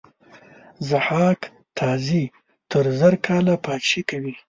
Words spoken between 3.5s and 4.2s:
پاچهي